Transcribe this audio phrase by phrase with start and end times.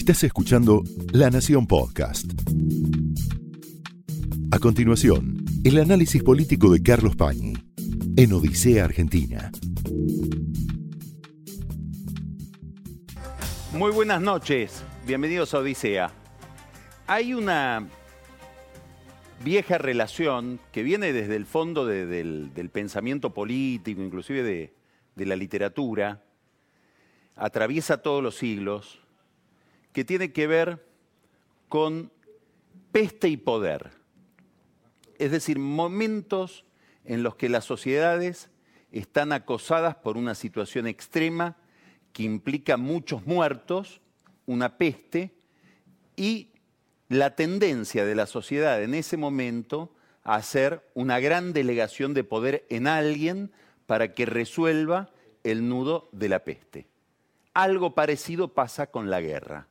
[0.00, 2.24] Estás escuchando La Nación Podcast.
[4.50, 7.52] A continuación, el análisis político de Carlos Pañi
[8.16, 9.52] en Odisea Argentina.
[13.74, 16.10] Muy buenas noches, bienvenidos a Odisea.
[17.06, 17.86] Hay una
[19.44, 24.72] vieja relación que viene desde el fondo de- del, pensamiento político, inclusive
[25.14, 26.24] de la literatura,
[27.36, 28.98] atraviesa todos los siglos,
[29.92, 30.86] que tiene que ver
[31.68, 32.12] con
[32.92, 33.90] peste y poder.
[35.18, 36.64] Es decir, momentos
[37.04, 38.50] en los que las sociedades
[38.92, 41.56] están acosadas por una situación extrema
[42.12, 44.00] que implica muchos muertos,
[44.46, 45.32] una peste,
[46.16, 46.50] y
[47.08, 52.66] la tendencia de la sociedad en ese momento a hacer una gran delegación de poder
[52.68, 53.52] en alguien
[53.86, 55.10] para que resuelva
[55.44, 56.86] el nudo de la peste.
[57.54, 59.69] Algo parecido pasa con la guerra.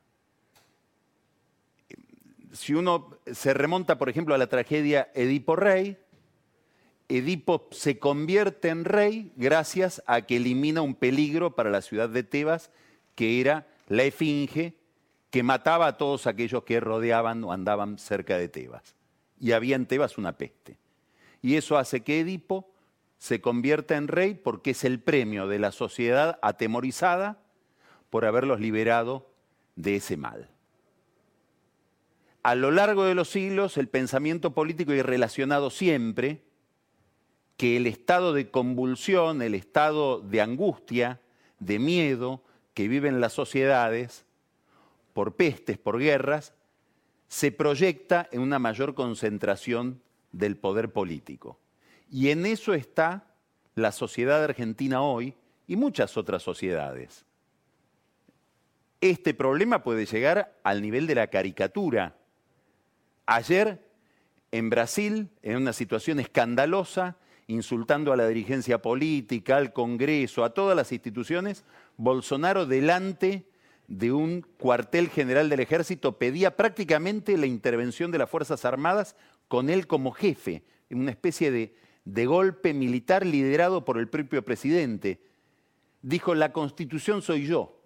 [2.52, 5.96] Si uno se remonta, por ejemplo, a la tragedia Edipo Rey,
[7.08, 12.22] Edipo se convierte en rey gracias a que elimina un peligro para la ciudad de
[12.22, 12.70] Tebas,
[13.14, 14.74] que era la esfinge
[15.30, 18.94] que mataba a todos aquellos que rodeaban o andaban cerca de Tebas.
[19.40, 20.78] Y había en Tebas una peste.
[21.42, 22.70] Y eso hace que Edipo
[23.18, 27.38] se convierta en rey porque es el premio de la sociedad atemorizada
[28.10, 29.30] por haberlos liberado
[29.76, 30.49] de ese mal.
[32.42, 36.42] A lo largo de los siglos, el pensamiento político y relacionado siempre
[37.56, 41.20] que el estado de convulsión, el estado de angustia,
[41.58, 44.24] de miedo que viven las sociedades
[45.12, 46.54] por pestes, por guerras,
[47.28, 50.00] se proyecta en una mayor concentración
[50.32, 51.58] del poder político.
[52.10, 53.26] Y en eso está
[53.74, 55.34] la sociedad argentina hoy
[55.66, 57.24] y muchas otras sociedades.
[59.00, 62.16] Este problema puede llegar al nivel de la caricatura.
[63.32, 63.80] Ayer,
[64.50, 70.76] en Brasil, en una situación escandalosa, insultando a la dirigencia política, al Congreso, a todas
[70.76, 71.64] las instituciones,
[71.96, 73.46] Bolsonaro delante
[73.86, 79.14] de un cuartel general del ejército pedía prácticamente la intervención de las Fuerzas Armadas
[79.46, 85.20] con él como jefe, una especie de, de golpe militar liderado por el propio presidente.
[86.02, 87.79] Dijo, la constitución soy yo.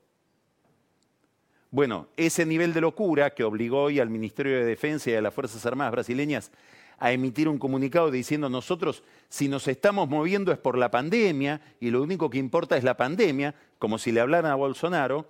[1.75, 5.35] Bueno, ese nivel de locura que obligó hoy al Ministerio de Defensa y a las
[5.35, 6.53] Fuerzas Armadas brasileñas
[7.01, 11.91] a emitir un comunicado diciendo nosotros si nos estamos moviendo es por la pandemia y
[11.91, 15.29] lo único que importa es la pandemia, como si le hablaran a Bolsonaro,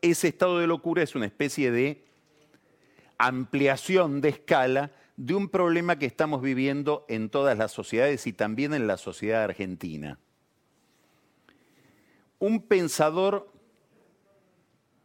[0.00, 2.02] ese estado de locura es una especie de
[3.16, 8.74] ampliación de escala de un problema que estamos viviendo en todas las sociedades y también
[8.74, 10.18] en la sociedad argentina.
[12.40, 13.51] Un pensador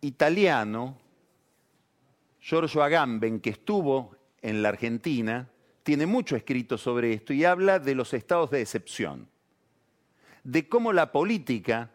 [0.01, 0.97] italiano,
[2.39, 5.49] Giorgio Agamben, que estuvo en la Argentina,
[5.83, 9.27] tiene mucho escrito sobre esto y habla de los estados de excepción,
[10.43, 11.91] de cómo la política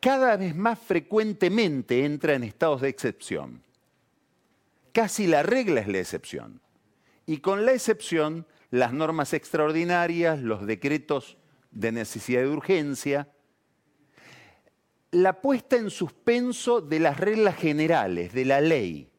[0.00, 3.62] cada vez más frecuentemente entra en estados de excepción.
[4.92, 6.60] Casi la regla es la excepción.
[7.26, 11.36] Y con la excepción, las normas extraordinarias, los decretos
[11.70, 13.28] de necesidad de urgencia,
[15.12, 19.10] la puesta en suspenso de las reglas generales, de la ley.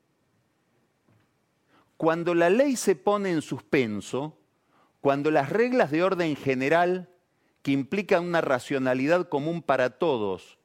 [1.97, 4.37] Cuando la ley se pone en suspenso,
[5.01, 7.09] cuando las reglas de orden general,
[7.61, 10.57] que implican una racionalidad común para todos,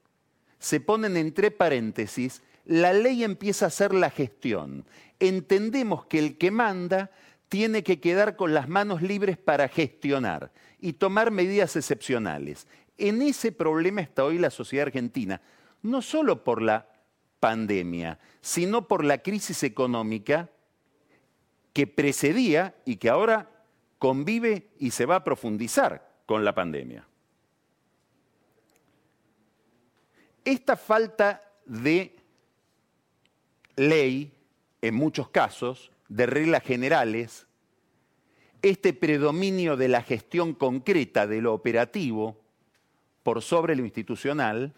[0.58, 4.86] se ponen entre paréntesis, la ley empieza a ser la gestión.
[5.20, 7.10] Entendemos que el que manda
[7.48, 12.66] tiene que quedar con las manos libres para gestionar y tomar medidas excepcionales.
[12.98, 15.40] En ese problema está hoy la sociedad argentina,
[15.82, 16.88] no solo por la
[17.40, 20.50] pandemia, sino por la crisis económica
[21.72, 23.50] que precedía y que ahora
[23.98, 27.06] convive y se va a profundizar con la pandemia.
[30.44, 32.16] Esta falta de
[33.76, 34.32] ley,
[34.80, 37.46] en muchos casos, de reglas generales,
[38.62, 42.45] este predominio de la gestión concreta, de lo operativo,
[43.26, 44.72] por sobre lo institucional,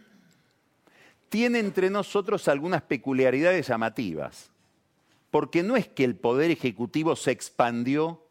[1.28, 4.50] tiene entre nosotros algunas peculiaridades llamativas,
[5.30, 8.24] porque no es que el poder ejecutivo se expandió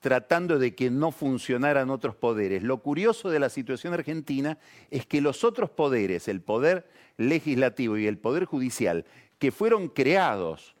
[0.00, 2.62] tratando de que no funcionaran otros poderes.
[2.62, 4.58] Lo curioso de la situación argentina
[4.90, 6.86] es que los otros poderes, el poder
[7.16, 9.06] legislativo y el poder judicial,
[9.38, 10.74] que fueron creados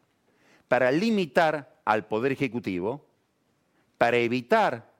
[0.68, 3.06] para limitar al poder ejecutivo,
[3.96, 4.92] para evitar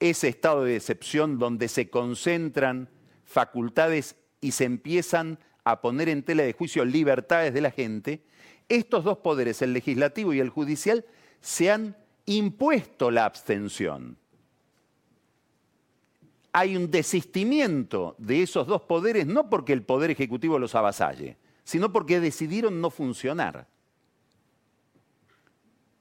[0.00, 2.88] ese estado de excepción donde se concentran
[3.24, 8.22] facultades y se empiezan a poner en tela de juicio libertades de la gente,
[8.68, 11.04] estos dos poderes, el legislativo y el judicial,
[11.40, 11.96] se han
[12.26, 14.16] impuesto la abstención.
[16.52, 21.92] Hay un desistimiento de esos dos poderes, no porque el poder ejecutivo los avasalle, sino
[21.92, 23.66] porque decidieron no funcionar.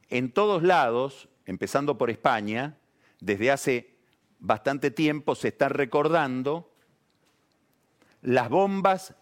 [0.10, 2.78] En todos lados, empezando por España,
[3.20, 3.98] desde hace
[4.40, 6.72] bastante tiempo se están recordando
[8.22, 9.16] las bombas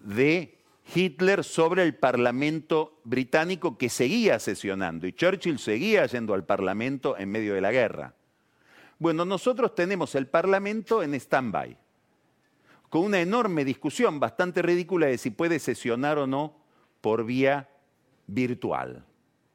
[0.00, 0.58] de
[0.94, 7.30] Hitler sobre el Parlamento británico que seguía sesionando y Churchill seguía yendo al Parlamento en
[7.30, 8.14] medio de la guerra.
[8.98, 11.76] Bueno, nosotros tenemos el Parlamento en stand-by,
[12.88, 16.56] con una enorme discusión bastante ridícula de si puede sesionar o no
[17.00, 17.68] por vía
[18.26, 19.04] virtual.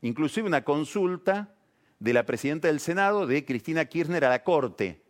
[0.02, 1.54] Inclusive una consulta
[2.00, 5.02] de la presidenta del Senado, de Cristina Kirchner, a la Corte,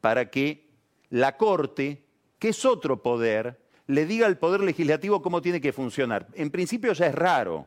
[0.00, 0.68] para que
[1.10, 2.04] la Corte,
[2.38, 6.28] que es otro poder, le diga al Poder Legislativo cómo tiene que funcionar.
[6.34, 7.66] En principio ya es raro.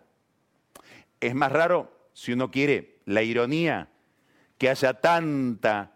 [1.19, 3.89] Es más raro, si uno quiere, la ironía,
[4.57, 5.91] que haya tanta,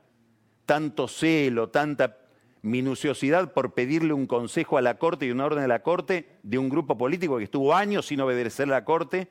[0.65, 2.17] tanto celo, tanta
[2.62, 6.57] minuciosidad por pedirle un consejo a la Corte y una orden de la Corte de
[6.57, 9.29] un grupo político que estuvo años sin obedecer a la Corte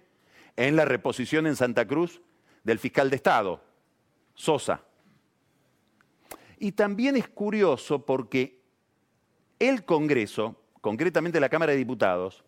[0.56, 2.22] en la reposición en Santa Cruz
[2.68, 3.62] del fiscal de Estado,
[4.34, 4.82] Sosa.
[6.58, 8.60] Y también es curioso porque
[9.58, 12.44] el Congreso, concretamente la Cámara de Diputados,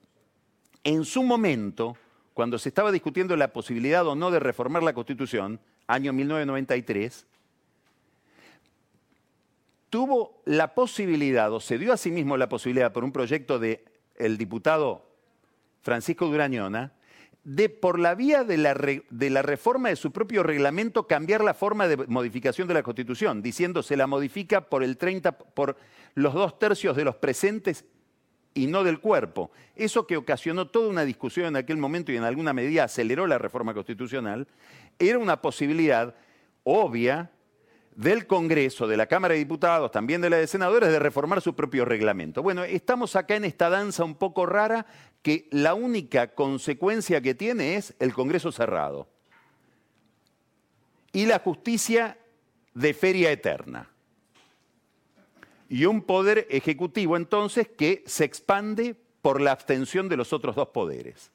[0.85, 1.97] en su momento,
[2.35, 7.27] cuando se estaba discutiendo la posibilidad o no de reformar la Constitución, año 1993,
[9.89, 13.81] tuvo la posibilidad, o se dio a sí mismo la posibilidad por un proyecto del
[14.17, 15.03] el diputado
[15.81, 16.93] Francisco Durañona,
[17.51, 21.53] de, por la vía de la, de la, reforma de su propio reglamento, cambiar la
[21.53, 25.77] forma de modificación de la Constitución, diciendo se la modifica por, el 30, por
[26.15, 27.85] los dos tercios de los presentes
[28.55, 29.51] y no del cuerpo.
[29.75, 33.39] Eso que ocasionó toda una discusión en aquel momento y en alguna medida aceleró la
[33.39, 34.47] reforma constitucional,
[35.01, 36.15] era una posibilidad
[36.63, 37.33] obvia
[37.95, 41.55] del Congreso, de la Cámara de Diputados, también de la de Senadores, de reformar su
[41.55, 42.43] propio reglamento.
[42.43, 44.87] Bueno, estamos acá en esta danza un poco rara
[45.23, 49.09] que la única consecuencia que tiene es el Congreso cerrado
[51.13, 52.17] y la justicia
[52.75, 53.89] de feria eterna.
[55.69, 60.69] Y un poder ejecutivo entonces que se expande por la abstención de los otros dos
[60.69, 61.31] poderes.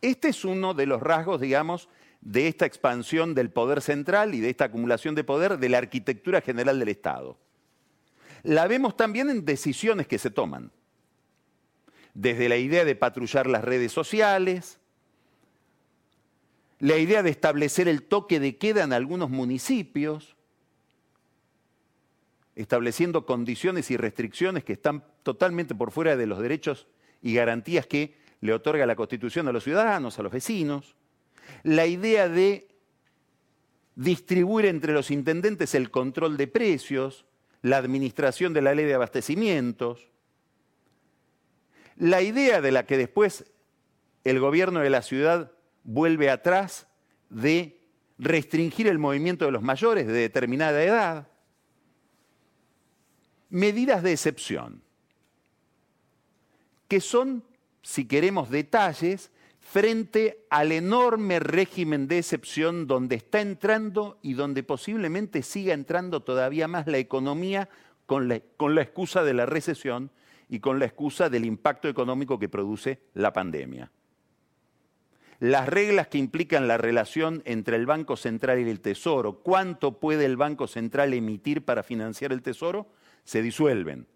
[0.00, 1.88] Este es uno de los rasgos, digamos,
[2.22, 6.40] de esta expansión del poder central y de esta acumulación de poder de la arquitectura
[6.40, 7.36] general del Estado.
[8.44, 10.70] La vemos también en decisiones que se toman,
[12.14, 14.78] desde la idea de patrullar las redes sociales,
[16.78, 20.36] la idea de establecer el toque de queda en algunos municipios,
[22.54, 26.86] estableciendo condiciones y restricciones que están totalmente por fuera de los derechos
[27.20, 30.96] y garantías que le otorga la Constitución a los ciudadanos, a los vecinos
[31.62, 32.68] la idea de
[33.94, 37.26] distribuir entre los intendentes el control de precios,
[37.60, 40.08] la administración de la ley de abastecimientos,
[41.96, 43.44] la idea de la que después
[44.24, 45.52] el gobierno de la ciudad
[45.84, 46.86] vuelve atrás
[47.28, 47.80] de
[48.18, 51.28] restringir el movimiento de los mayores de determinada edad,
[53.50, 54.82] medidas de excepción,
[56.88, 57.44] que son,
[57.82, 59.31] si queremos detalles,
[59.72, 66.68] frente al enorme régimen de excepción donde está entrando y donde posiblemente siga entrando todavía
[66.68, 67.70] más la economía
[68.04, 68.36] con la,
[68.82, 70.10] excusa de la recesión
[70.50, 73.90] y con la excusa del impacto económico que produce la pandemia.
[75.40, 80.26] Las reglas que implican la relación entre el Banco Central y el Tesoro, cuánto puede
[80.26, 82.88] el Banco Central emitir para financiar el Tesoro,
[83.24, 84.06] se disuelven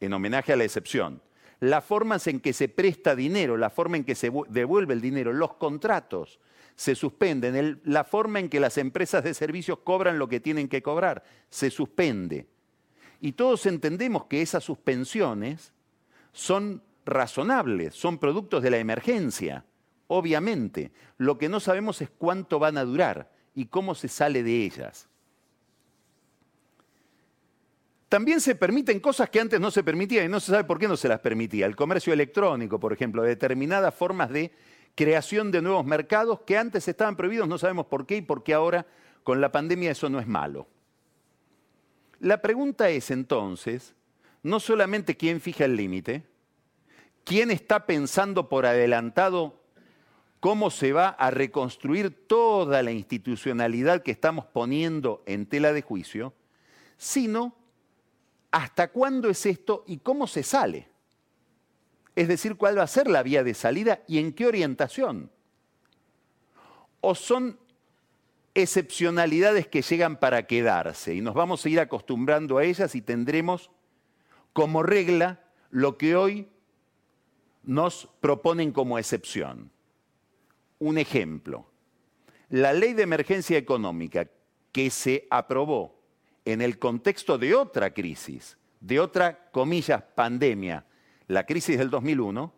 [0.00, 1.22] en homenaje a la excepción
[1.60, 5.32] las formas en que se presta dinero, la forma en que se devuelve el dinero,
[5.32, 6.40] los contratos
[6.76, 10.82] se suspenden, la forma en que las empresas de servicios cobran lo que tienen que
[10.82, 12.46] cobrar, se suspende.
[13.20, 15.72] Y todos entendemos que esas suspensiones
[16.32, 19.64] son razonables, son productos de la emergencia,
[20.06, 20.92] obviamente.
[21.16, 25.08] Lo que no sabemos es cuánto van a durar y cómo se sale de ellas.
[28.16, 30.88] También se permiten cosas que antes no se permitían y no se sabe por qué
[30.88, 31.66] no se las permitía.
[31.66, 34.52] El comercio electrónico, por ejemplo, determinadas formas de
[34.94, 38.54] creación de nuevos mercados que antes estaban prohibidos, no sabemos por qué y por qué
[38.54, 38.86] ahora
[39.22, 40.66] con la pandemia eso no es malo.
[42.18, 43.94] La pregunta es entonces,
[44.42, 46.24] no solamente quién fija el límite,
[47.22, 49.60] quién está pensando por adelantado
[50.40, 56.32] cómo se va a reconstruir toda la institucionalidad que estamos poniendo en tela de juicio,
[56.96, 57.54] sino
[58.56, 60.88] ¿Hasta cuándo es esto y cómo se sale?
[62.14, 65.30] Es decir, cuál va a ser la vía de salida y en qué orientación.
[67.02, 67.58] O son
[68.54, 73.70] excepcionalidades que llegan para quedarse y nos vamos a ir acostumbrando a ellas y tendremos
[74.54, 76.48] como regla lo que hoy
[77.62, 79.70] nos proponen como excepción.
[80.78, 81.66] Un ejemplo,
[82.48, 84.30] la ley de emergencia económica
[84.72, 85.95] que se aprobó
[86.46, 90.86] en el contexto de otra crisis, de otra, comillas, pandemia,
[91.26, 92.54] la crisis del 2001,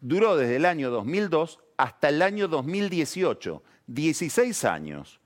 [0.00, 5.20] duró desde el año 2002 hasta el año 2018, 16 años,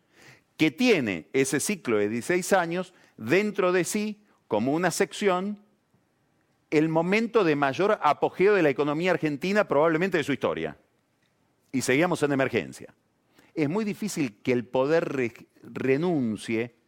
[0.57, 5.63] que tiene ese ciclo de 16 años dentro de sí como una sección
[6.71, 10.79] el momento de mayor apogeo de la economía argentina probablemente de su historia.
[11.71, 12.95] Y seguíamos en emergencia.
[13.55, 16.82] Es muy difícil que el poder renuncie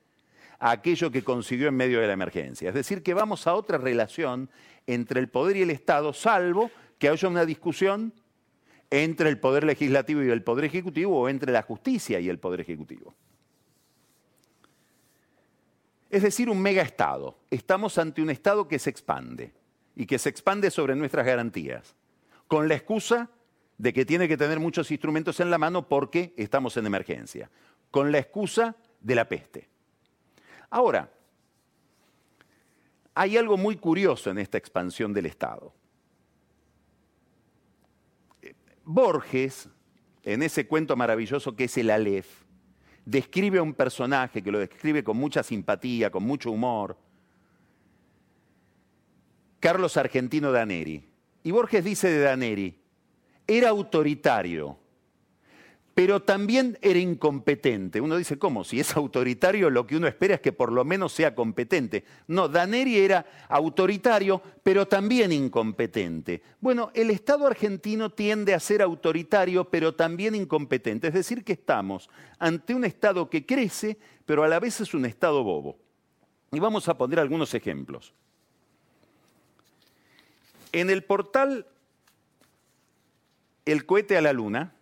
[0.71, 2.71] aquello que consiguió en medio de la emergencia.
[2.71, 4.49] Es decir, que vamos a otra relación
[4.87, 8.15] entre el poder y el Estado, salvo que haya una discusión
[8.91, 12.63] entre el poder legislativo y el poder ejecutivo o entre la justicia y el poder
[12.63, 13.15] ejecutivo.
[16.09, 17.37] Es decir, un mega Estado.
[17.51, 19.53] Estamos ante un Estado que se expande
[19.95, 21.95] y que se expande sobre nuestras garantías,
[22.49, 23.29] con la excusa
[23.77, 27.51] de que tiene que tener muchos instrumentos en la mano porque estamos en emergencia,
[27.91, 29.74] con la excusa de la peste.
[30.75, 31.09] Ahora,
[33.15, 35.73] hay algo muy curioso en esta expansión del Estado.
[38.83, 39.69] Borges,
[40.25, 42.27] en ese cuento maravilloso que es el Aleph,
[43.05, 46.99] describe a un personaje que lo describe con mucha simpatía, con mucho humor,
[49.61, 51.09] Carlos Argentino Daneri.
[51.45, 52.83] Y Borges dice de Daneri,
[53.47, 54.77] era autoritario,
[55.95, 58.01] pero también era incompetente.
[58.01, 58.65] Uno dice, ¿cómo?
[58.65, 62.05] Si es autoritario, lo que uno espera es que por lo menos sea competente.
[62.27, 66.43] No, Daneri era autoritario, pero también incompetente.
[66.61, 71.09] Bueno, el Estado argentino tiende a ser autoritario, pero también incompetente.
[71.09, 72.11] Es decir, que estamos
[72.41, 73.97] ante un Estado que crece,
[74.27, 75.79] pero a la vez es un Estado bobo.
[76.51, 78.13] Y vamos a poner algunos ejemplos.
[80.73, 81.69] En el portal
[83.65, 84.75] El cohete a la luna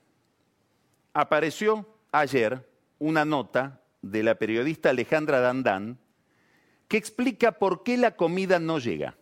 [1.13, 5.99] apareció ayer una nota de la periodista Alejandra Dandán
[6.89, 9.17] que explica por qué la comida no llega.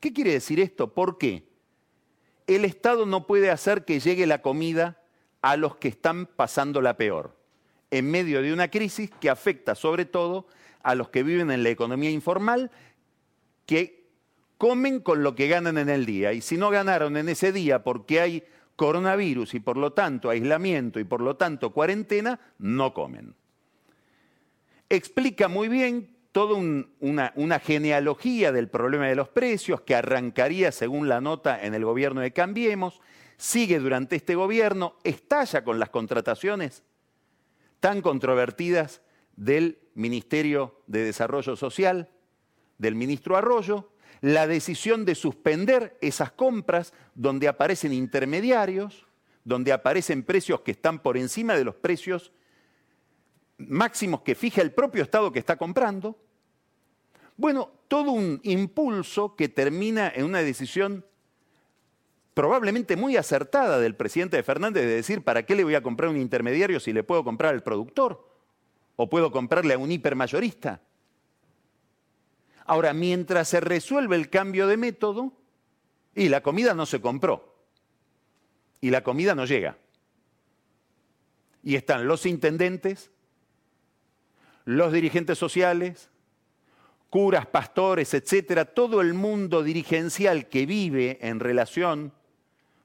[0.00, 0.94] ¿Qué quiere decir esto?
[0.94, 1.48] ¿Por qué?
[2.46, 5.00] El Estado no puede hacer que llegue la comida
[5.42, 7.36] a los que están pasando la peor,
[7.90, 10.46] en medio de una crisis que afecta sobre todo
[10.82, 12.70] a los que viven en la economía informal,
[13.66, 14.08] que
[14.58, 16.32] comen con lo que ganan en el día.
[16.32, 18.44] Y si no ganaron en ese día porque hay
[18.76, 23.34] coronavirus y por lo tanto aislamiento y por lo tanto cuarentena, no comen.
[24.88, 31.08] Explica muy bien toda una, una, genealogía del problema de los precios que arrancaría, según
[31.08, 33.00] la nota, en el gobierno de Cambiemos,
[33.36, 36.82] sigue durante este gobierno, estalla con las contrataciones
[37.80, 39.02] tan controvertidas
[39.36, 42.08] del Ministerio de Desarrollo Social,
[42.78, 43.90] del ministro Arroyo,
[44.24, 49.04] la decisión de suspender esas compras donde aparecen intermediarios,
[49.44, 52.32] donde aparecen precios que están por encima de los precios
[53.58, 56.18] máximos que fija el propio Estado que está comprando.
[57.36, 61.04] Bueno, todo un impulso que termina en una decisión
[62.32, 66.08] probablemente muy acertada del presidente de Fernández de decir, ¿para qué le voy a comprar
[66.08, 68.26] un intermediario si le puedo comprar al productor?
[68.96, 70.80] ¿O puedo comprarle a un hipermayorista?
[72.64, 75.32] Ahora, mientras se resuelve el cambio de método,
[76.14, 77.54] y la comida no se compró,
[78.80, 79.76] y la comida no llega.
[81.62, 83.10] Y están los intendentes,
[84.64, 86.10] los dirigentes sociales,
[87.10, 92.12] curas, pastores, etcétera, todo el mundo dirigencial que vive en relación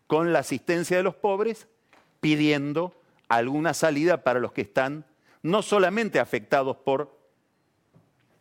[0.08, 1.68] con la asistencia de los pobres,
[2.20, 5.06] pidiendo alguna salida para los que están
[5.42, 7.18] no solamente afectados por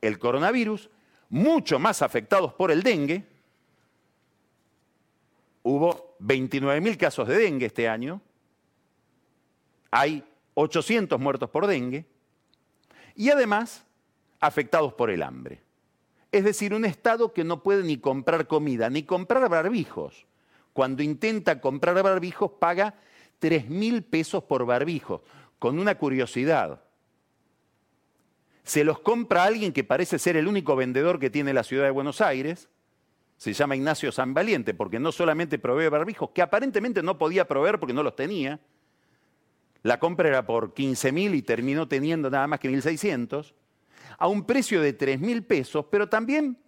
[0.01, 0.91] el coronavirus,
[1.29, 3.25] mucho más afectados por el dengue.
[5.63, 8.21] Hubo 29.000 casos de dengue este año.
[9.91, 12.07] Hay 800 muertos por dengue.
[13.15, 13.85] Y además,
[14.41, 15.61] afectados por el hambre.
[16.31, 20.27] Es decir, un Estado que no puede ni comprar comida, ni comprar barbijos.
[20.73, 22.95] Cuando intenta comprar barbijos, paga
[23.41, 25.23] 3.000 pesos por barbijo,
[25.59, 26.83] con una curiosidad
[28.69, 31.91] se los compra alguien que parece ser el único vendedor que tiene la ciudad de
[31.91, 32.69] Buenos Aires,
[33.39, 37.81] se llama Ignacio San Valiente, porque no solamente provee barbijos, que aparentemente no podía proveer
[37.81, 38.61] porque no los tenía,
[39.83, 43.55] la compra era por 15 mil y terminó teniendo nada más que 1.600,
[44.19, 46.59] a un precio de 3 mil pesos, pero también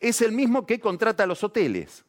[0.00, 2.04] es el mismo que contrata a los hoteles.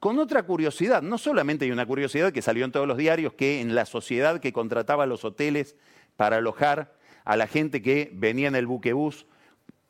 [0.00, 1.02] con otra curiosidad.
[1.02, 4.40] No solamente hay una curiosidad que salió en todos los diarios, que en la sociedad
[4.40, 5.76] que contrataba los hoteles
[6.16, 6.95] para alojar
[7.26, 9.26] a la gente que venía en el buquebús,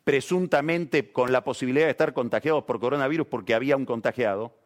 [0.03, 4.57] presuntamente con la posibilidad de estar contagiados por coronavirus porque había un contagiado,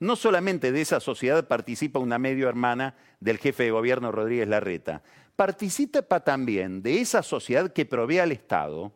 [0.00, 5.02] no solamente de esa sociedad participa una medio hermana del jefe de gobierno Rodríguez Larreta,
[5.36, 8.92] participa también de esa sociedad que provee al Estado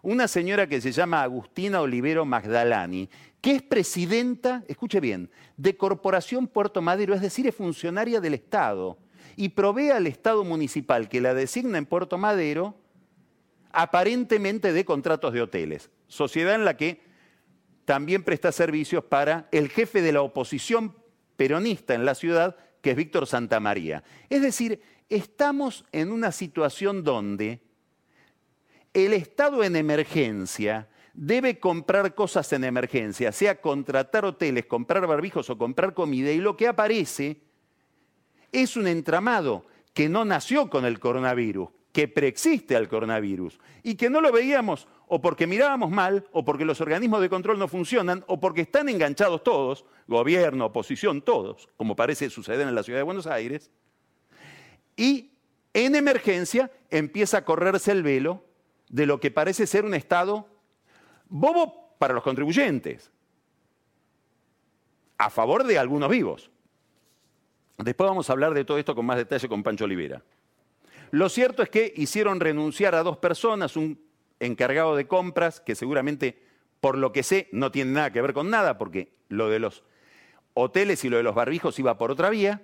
[0.00, 3.10] una señora que se llama Agustina Olivero Magdalani,
[3.42, 8.96] que es presidenta, escuche bien, de Corporación Puerto Madero, es decir, es funcionaria del Estado,
[9.36, 12.74] y provee al Estado municipal que la designa en Puerto Madero
[13.72, 17.00] aparentemente de contratos de hoteles, sociedad en la que
[17.84, 20.94] también presta servicios para el jefe de la oposición
[21.36, 24.02] peronista en la ciudad, que es Víctor Santamaría.
[24.28, 27.62] Es decir, estamos en una situación donde
[28.92, 35.58] el Estado en emergencia debe comprar cosas en emergencia, sea contratar hoteles, comprar barbijos o
[35.58, 37.40] comprar comida, y lo que aparece
[38.52, 39.64] es un entramado
[39.94, 44.86] que no nació con el coronavirus, que preexiste al coronavirus y que no lo veíamos
[45.08, 48.88] o porque mirábamos mal, o porque los organismos de control no funcionan, o porque están
[48.88, 53.70] enganchados todos, gobierno, oposición, todos, como parece suceder en la ciudad de Buenos Aires,
[54.96, 55.30] y
[55.72, 58.44] en emergencia empieza a correrse el velo
[58.88, 60.46] de lo que parece ser un Estado
[61.28, 63.10] bobo para los contribuyentes,
[65.16, 66.50] a favor de algunos vivos.
[67.78, 70.22] Después vamos a hablar de todo esto con más detalle con Pancho Olivera.
[71.12, 74.00] Lo cierto es que hicieron renunciar a dos personas, un
[74.40, 76.42] encargado de compras, que seguramente,
[76.80, 79.84] por lo que sé, no tiene nada que ver con nada, porque lo de los
[80.54, 82.62] hoteles y lo de los barbijos iba por otra vía.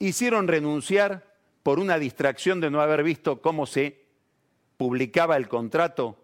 [0.00, 4.04] Hicieron renunciar por una distracción de no haber visto cómo se
[4.76, 6.16] publicaba el contrato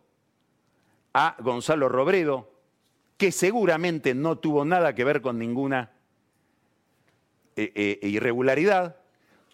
[1.15, 2.50] a Gonzalo Robredo,
[3.17, 5.93] que seguramente no tuvo nada que ver con ninguna
[7.56, 8.96] eh, eh, irregularidad.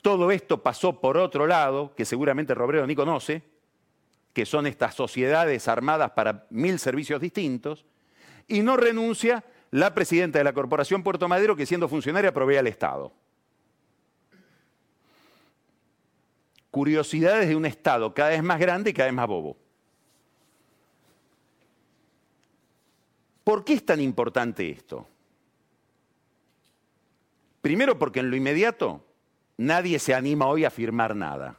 [0.03, 3.43] Todo esto pasó por otro lado, que seguramente Robredo ni conoce,
[4.33, 7.85] que son estas sociedades armadas para mil servicios distintos,
[8.49, 12.67] y no renuncia la presidenta de la Corporación Puerto Madero, que siendo funcionaria provee al
[12.67, 13.13] Estado.
[16.73, 19.57] curiosidades de un Estado cada vez más grande y cada vez más bobo.
[23.45, 25.07] ¿Por qué es tan importante esto?
[27.63, 29.07] Primero porque en lo inmediato
[29.57, 31.59] nadie se anima hoy a firmar nada.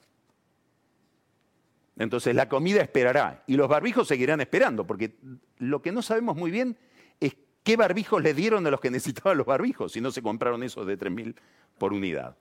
[1.98, 5.16] Entonces la comida esperará y los barbijos seguirán esperando, porque
[5.60, 6.78] lo que no sabemos muy bien
[7.20, 10.62] es qué barbijos le dieron a los que necesitaban los barbijos, si no se compraron
[10.64, 11.36] esos de 3.000
[11.78, 12.36] por unidad.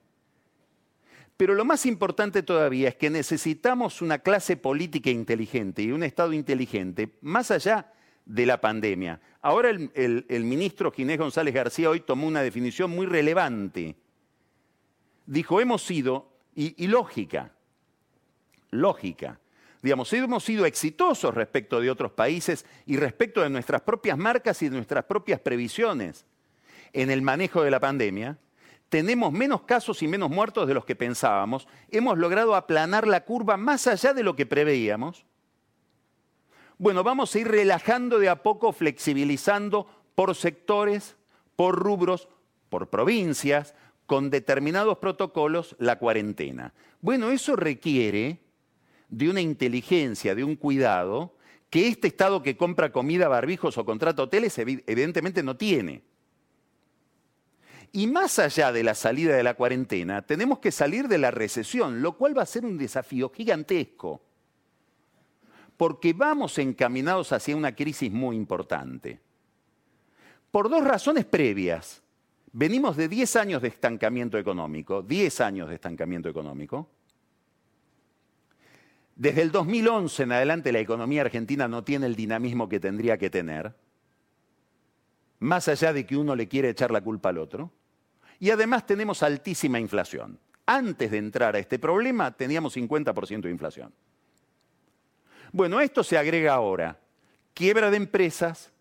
[1.37, 6.33] Pero lo más importante todavía es que necesitamos una clase política inteligente y un Estado
[6.33, 7.93] inteligente, más allá
[8.25, 9.21] de la pandemia.
[9.41, 13.97] Ahora el, ministro Ginés González García hoy tomó una definición muy relevante.
[15.27, 17.53] Dijo, hemos sido, y, y lógica,
[18.71, 19.41] lógica,
[19.83, 24.69] digamos, hemos sido exitosos respecto de otros países y respecto de nuestras propias marcas y
[24.69, 26.25] de nuestras propias previsiones
[26.93, 28.39] en el manejo de la pandemia,
[28.89, 33.57] tenemos menos casos y menos muertos de los que pensábamos, hemos logrado aplanar la curva
[33.57, 35.25] más allá de lo que preveíamos.
[36.79, 41.17] Bueno, vamos a ir relajando de a poco, flexibilizando por sectores,
[41.57, 42.29] por rubros,
[42.69, 43.75] por provincias,
[44.07, 46.75] con determinados protocolos la cuarentena.
[47.01, 48.41] Bueno, eso requiere
[49.09, 51.37] de una inteligencia, de un cuidado,
[51.71, 56.03] que este Estado que compra comida, barbijos o contrata hoteles evidentemente no tiene.
[57.93, 62.01] Y más allá de la salida de la cuarentena, tenemos que salir de la recesión,
[62.01, 64.23] lo cual va a ser un desafío gigantesco,
[65.83, 69.19] porque vamos encaminados hacia una crisis muy importante.
[70.53, 72.01] Por dos razones previas.
[72.53, 76.89] Venimos de 10 años de estancamiento económico, 10 años de estancamiento económico.
[79.17, 83.29] Desde el 2011 en adelante la economía argentina no tiene el dinamismo que tendría que
[83.29, 83.75] tener,
[85.41, 87.73] más allá de que uno le quiere echar la culpa al otro.
[88.39, 90.39] Y además tenemos altísima inflación.
[90.65, 93.93] Antes de entrar a este problema teníamos 50% de inflación.
[95.53, 96.99] Bueno, esto se agrega ahora.
[97.53, 98.73] Quiebra de empresas,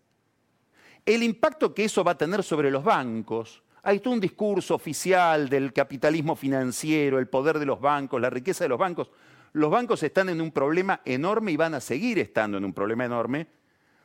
[1.04, 3.62] el impacto que eso va a tener sobre los bancos.
[3.82, 8.64] Hay todo un discurso oficial del capitalismo financiero, el poder de los bancos, la riqueza
[8.64, 9.10] de los bancos.
[9.52, 13.04] Los bancos están en un problema enorme y van a seguir estando en un problema
[13.04, 13.46] enorme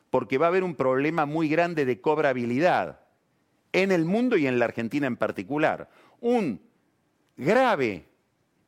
[0.10, 3.00] porque va a haber un problema muy grande de cobrabilidad
[3.72, 5.90] en el mundo y en la Argentina en particular.
[6.20, 6.60] Un
[7.38, 8.10] grave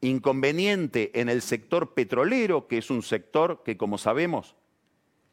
[0.02, 4.56] inconveniente en el sector petrolero, que es un sector que, como sabemos,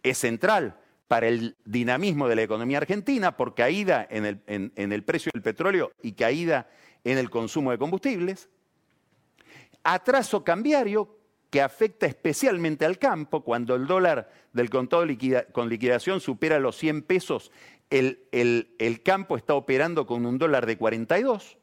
[0.02, 5.42] es central para el dinamismo de la economía argentina por caída en el, precio del
[5.42, 6.68] petróleo y caída
[7.04, 8.48] en el consumo de combustibles.
[9.84, 11.16] Atraso cambiario
[11.50, 13.44] que afecta especialmente al campo.
[13.44, 15.06] Cuando el dólar del contado
[15.52, 17.52] con liquidación supera los 100 pesos,
[17.88, 21.56] el campo está operando con un dólar de 42.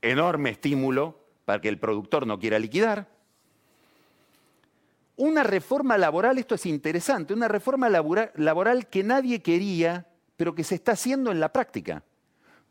[0.00, 3.08] Enorme estímulo para que el productor no quiera liquidar.
[5.16, 10.06] Una reforma laboral, esto es interesante, una reforma laboral que nadie quería,
[10.36, 12.02] pero que se está haciendo en la práctica.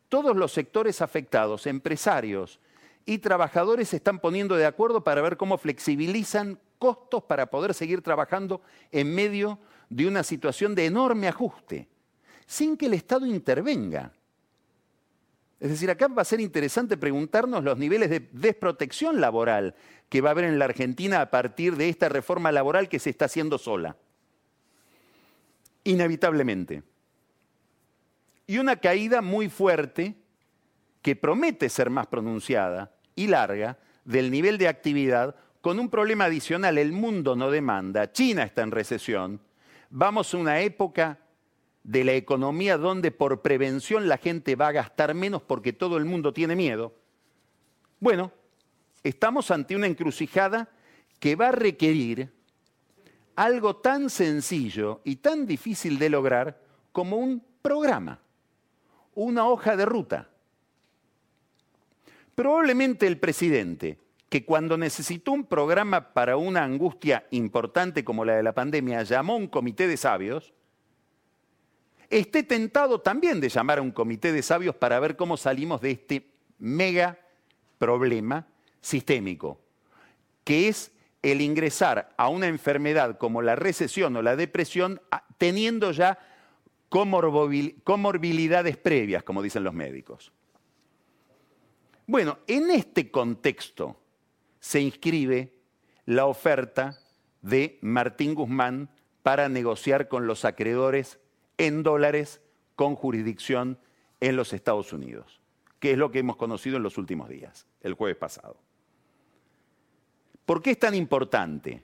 [0.09, 2.59] Todos los sectores afectados, empresarios,
[3.05, 8.01] y trabajadores se están poniendo de acuerdo para ver cómo flexibilizan costos para poder seguir
[8.01, 8.61] trabajando
[8.91, 9.57] en medio
[9.89, 11.87] de una situación de enorme ajuste,
[12.45, 14.11] sin que el Estado intervenga.
[15.59, 19.75] Es decir, acá va a ser interesante preguntarnos los niveles de desprotección laboral
[20.09, 23.09] que va a haber en la Argentina a partir de esta reforma laboral que se
[23.09, 23.95] está haciendo sola.
[25.83, 26.83] Inevitablemente.
[28.47, 30.15] Y una caída muy fuerte
[31.01, 36.77] que promete ser más pronunciada y larga del nivel de actividad con un problema adicional.
[36.77, 39.41] El mundo no demanda, China está en recesión.
[39.89, 41.17] Vamos a una época
[41.85, 46.05] de la economía donde por prevención la gente va a gastar menos porque todo el
[46.05, 46.95] mundo tiene miedo.
[47.99, 48.31] Bueno,
[49.03, 50.69] estamos ante una encrucijada
[51.19, 52.33] que va a requerir
[53.35, 56.59] algo tan sencillo y tan difícil de lograr
[56.91, 58.19] como un programa,
[59.13, 60.29] una hoja de ruta.
[62.33, 68.43] Probablemente el presidente, que cuando necesitó un programa para una angustia importante como la de
[68.43, 70.55] la pandemia, llamó a un comité de sabios,
[72.09, 75.91] esté tentado también de llamar a un comité de sabios para ver cómo salimos de
[75.91, 77.19] este mega
[77.77, 78.47] problema
[78.81, 79.59] sistémico,
[80.43, 80.91] que es
[81.21, 85.01] el ingresar a una enfermedad como la recesión o la depresión
[85.37, 86.19] teniendo ya
[86.89, 90.31] comorbilidades previas, como dicen los médicos.
[92.07, 93.99] Bueno, en este contexto
[94.59, 95.53] se inscribe
[96.05, 96.99] la oferta
[97.41, 98.89] de Martín Guzmán
[99.23, 101.19] para negociar con los acreedores
[101.57, 102.41] en dólares
[102.75, 103.77] con jurisdicción
[104.19, 105.39] en los Estados Unidos,
[105.79, 108.57] que es lo que hemos conocido en los últimos días, el jueves pasado.
[110.45, 111.83] ¿Por qué es tan importante?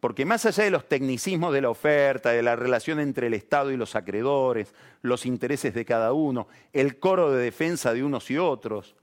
[0.00, 3.70] Porque más allá de los tecnicismos de la oferta, de la relación entre el Estado
[3.70, 8.36] y los acreedores, los intereses de cada uno, el coro de defensa de unos y
[8.36, 8.96] otros,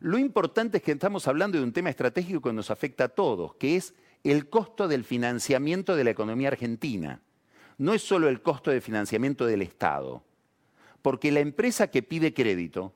[0.00, 3.54] lo importante es que estamos hablando de un tema estratégico que nos afecta a todos,
[3.54, 7.22] que es el costo del financiamiento de la economía argentina.
[7.78, 10.22] No es solo el costo de financiamiento del Estado,
[11.00, 12.92] porque la empresa que pide crédito,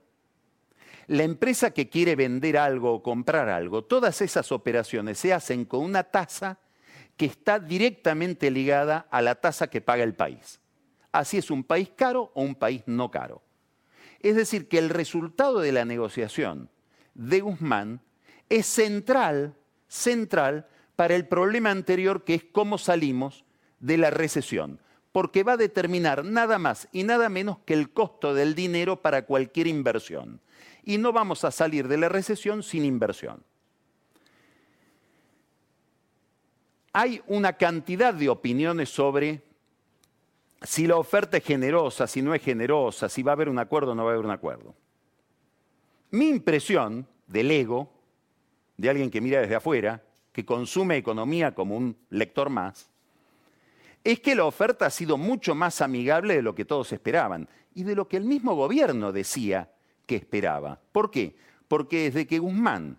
[1.07, 5.85] la empresa que quiere vender algo o comprar algo, todas esas operaciones se hacen con
[5.85, 6.59] una tasa
[7.17, 10.61] que está directamente ligada a la tasa que paga el país.
[11.13, 13.43] Así es un país caro o un país no caro.
[14.21, 16.71] Es decir, que el resultado de la negociación
[17.15, 18.01] de Guzmán
[18.49, 19.55] es central,
[19.89, 20.67] central
[20.97, 23.45] para el problema anterior que es cómo salimos
[23.83, 24.79] de la recesión,
[25.11, 29.27] porque va a determinar nada más y nada menos que el costo del dinero para
[29.27, 30.41] cualquier inversión.
[30.85, 33.43] Y no vamos a salir de la recesión sin inversión.
[36.95, 39.43] Hay una cantidad de opiniones sobre
[40.63, 43.93] si la oferta es generosa, si no es generosa, si va a haber un acuerdo
[43.93, 44.75] o no va a haber un acuerdo.
[46.11, 47.91] Mi impresión del ego,
[48.77, 52.92] de alguien que mira desde afuera, que consume economía como un lector más,
[54.05, 57.85] es que la oferta ha sido mucho más amigable de lo que todos esperaban y
[57.85, 59.73] de lo que el mismo gobierno decía
[60.07, 60.81] que esperaba.
[60.91, 61.37] ¿Por qué?
[61.69, 62.99] Porque desde que Guzmán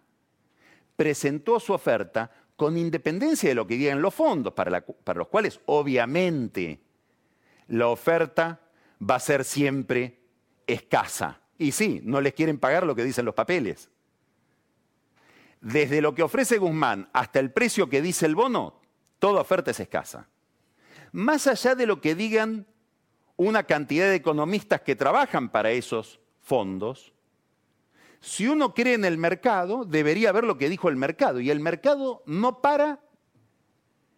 [0.96, 5.60] presentó su oferta, con independencia de lo que digan los fondos, para, para los cuales
[5.66, 6.80] obviamente
[7.68, 8.62] la oferta
[9.02, 10.20] va a ser siempre
[10.68, 13.89] escasa, y sí, no les quieren pagar lo que dicen los papeles.
[15.62, 18.82] Desde lo que ofrece Guzmán hasta el precio que dice el bono,
[19.20, 20.28] toda oferta es escasa.
[21.13, 22.65] Más allá de lo que digan
[23.38, 27.13] una cantidad de economistas que trabajan para esos fondos,
[28.19, 31.39] si uno cree en el mercado, debería ver lo que dijo el mercado.
[31.39, 32.99] Y el mercado no para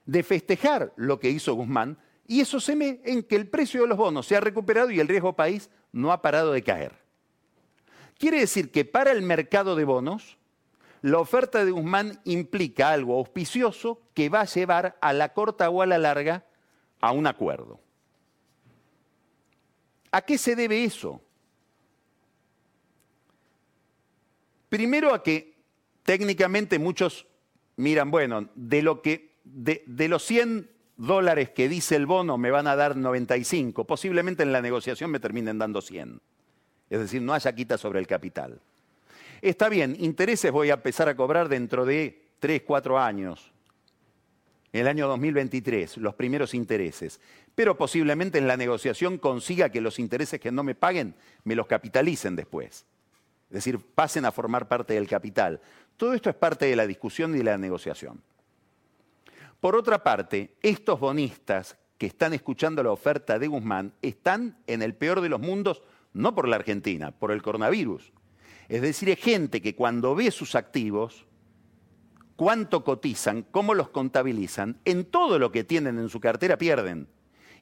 [0.05, 3.87] de festejar lo que hizo Guzmán, y eso se ve en que el precio de
[3.87, 6.93] los bonos se ha recuperado y el riesgo país no ha parado de caer.
[8.17, 10.37] Quiere decir que para el mercado de bonos,
[11.01, 15.81] la oferta de Guzmán implica algo auspicioso que va a llevar a la corta o
[15.81, 16.44] a la larga
[17.07, 17.79] a un acuerdo.
[20.11, 21.21] ¿A qué se debe eso?
[24.69, 25.55] Primero a que
[26.03, 27.27] técnicamente muchos
[27.77, 32.67] miran, bueno, de, lo que, de, los 100 dólares que dice el bono me van
[32.67, 36.21] a dar 95, posiblemente en la negociación me terminen dando 100.
[36.89, 38.61] Es decir, no haya quita sobre el capital.
[39.41, 43.51] Está bien, intereses voy a empezar a cobrar dentro de 3, 4 años.
[44.75, 47.21] En el año 2023, los primeros intereses.
[47.55, 51.65] Pero posiblemente en la negociación consiga que los intereses que no me paguen me los
[51.65, 52.85] capitalicen después.
[53.49, 55.61] Es decir, pasen a formar parte del capital.
[55.95, 58.21] Todo esto es parte de la discusión y de la negociación.
[59.61, 64.93] Por otra parte, estos bonistas que están escuchando la oferta de Guzmán están en el
[64.93, 68.11] peor de los mundos, no por la Argentina, por el coronavirus.
[68.67, 71.25] Es decir, es gente que cuando ve sus activos,
[72.35, 77.07] cuánto cotizan, cómo los contabilizan, en todo lo que tienen en su cartera pierden.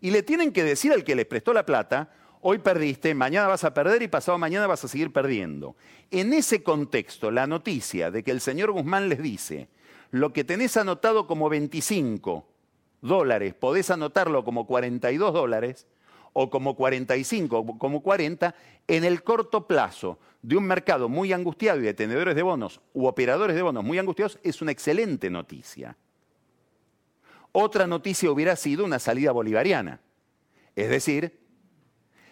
[0.02, 3.64] Y le tienen que decir al que les prestó la plata, hoy perdiste, mañana vas
[3.64, 5.76] a perder y pasado mañana vas a seguir perdiendo.
[6.12, 9.70] En ese contexto, la noticia de que el señor Guzmán les dice,
[10.12, 12.46] lo que tenés anotado como 25
[13.02, 15.88] dólares, podés anotarlo como 42 dólares,
[16.34, 18.54] o como 45 o como 40
[18.88, 23.06] en el corto plazo de un mercado muy angustiado y de tenedores de bonos u
[23.06, 25.96] operadores de bonos muy angustiados es una excelente noticia.
[27.52, 30.02] Otra noticia hubiera sido una salida bolivariana.
[30.76, 31.40] Es decir,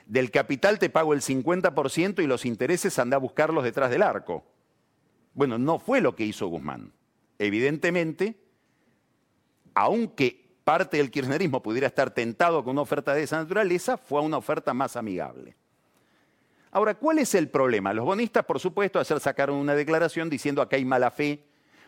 [0.07, 4.43] del capital te pago el 50% y los intereses anda a buscarlos detrás del arco.
[5.33, 6.91] Bueno, no fue lo que hizo Guzmán.
[7.39, 8.35] Evidentemente,
[9.73, 14.37] aunque parte del kirchnerismo pudiera estar tentado con una oferta de esa naturaleza, fue una
[14.37, 15.57] oferta más amigable.
[16.71, 17.91] Ahora, ¿cuál es el problema?
[17.91, 21.43] Los bonistas, por supuesto, ayer sacaron una declaración diciendo que hay mala fe,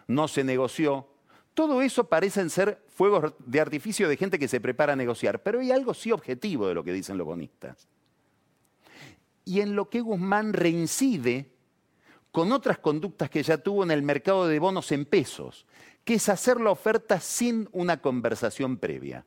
[0.06, 1.08] no se negoció.
[1.54, 5.62] Todo eso parecen ser fuegos de artificio de gente que se prepara a negociar, pero
[5.62, 7.88] hay algo sí objetivo de lo que dicen los bonistas.
[9.46, 11.54] Y en lo que Guzmán reincide
[12.34, 15.66] con otras conductas que ya tuvo en el mercado de bonos en pesos,
[16.04, 19.26] que es hacer la oferta sin una conversación previa.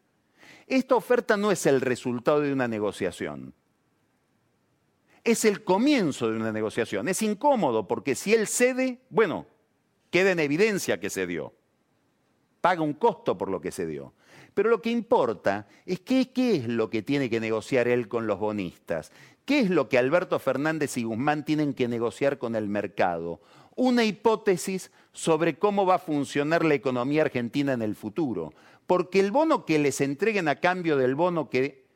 [0.67, 3.55] Esta oferta no es el resultado de una negociación.
[5.25, 7.09] Es el comienzo de una negociación.
[7.09, 9.47] Es incómodo porque si él cede, bueno,
[10.11, 11.55] queda en evidencia que cedió.
[12.61, 14.13] Paga un costo por lo que cedió.
[14.55, 18.39] Pero lo que importa es qué es lo que tiene que negociar él con los
[18.39, 19.13] bonistas.
[19.45, 23.41] ¿Qué es lo que Alberto Fernández y Guzmán tienen que negociar con el mercado?
[23.77, 28.53] Una hipótesis sobre cómo va a funcionar la economía argentina en el futuro.
[28.87, 31.87] Porque el bono que les entreguen a cambio del bono que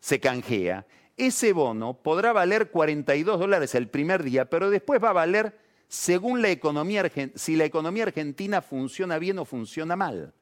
[0.00, 5.14] se canjea, ese bono podrá valer 42 dólares el primer día, pero después va a
[5.14, 10.32] valer según la economía, si la economía argentina funciona bien o funciona mal.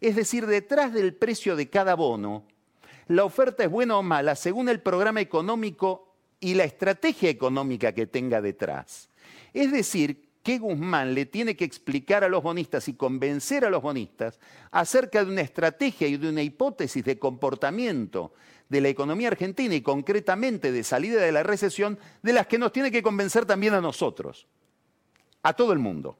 [0.00, 2.44] Es decir, detrás del precio de cada bono,
[3.08, 8.06] la oferta es buena o mala según el programa económico y la estrategia económica que
[8.06, 9.08] tenga detrás.
[9.52, 13.82] Es decir, que Guzmán le tiene que explicar a los bonistas y convencer a los
[13.82, 14.38] bonistas
[14.70, 18.32] acerca de una estrategia y de una hipótesis de comportamiento
[18.68, 22.70] de la economía argentina y concretamente de salida de la recesión, de las que nos
[22.70, 24.46] tiene que convencer también a nosotros,
[25.42, 26.16] a todo el mundo.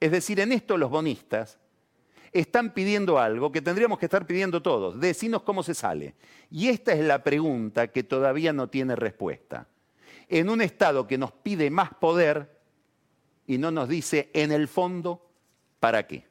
[0.00, 1.58] Es decir, en esto los bonistas
[2.32, 6.14] están pidiendo algo que tendríamos que estar pidiendo todos, decinos cómo se sale.
[6.50, 9.68] Y esta es la pregunta que todavía no tiene respuesta.
[10.30, 12.54] En un Estado que nos pide más poder,
[13.46, 15.22] y no nos dice en el fondo
[15.80, 16.26] para qué.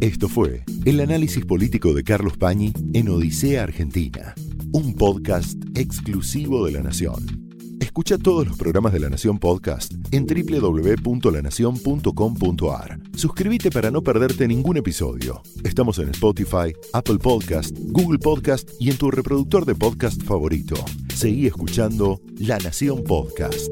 [0.00, 4.32] Esto fue el análisis político de Carlos Pañi en Odisea Argentina,
[4.72, 7.48] un podcast exclusivo de La Nación.
[7.80, 13.00] Escucha todos los programas de La Nación Podcast en www.lanacion.com.ar.
[13.16, 15.42] Suscríbete para no perderte ningún episodio.
[15.64, 20.76] Estamos en Spotify, Apple Podcast, Google Podcast y en tu reproductor de podcast favorito.
[21.12, 23.68] Seguí escuchando La Nación Podcast.